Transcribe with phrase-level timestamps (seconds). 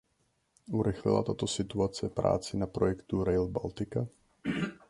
[0.77, 4.05] Urychlila tato situace práci na projektu Rail Baltica?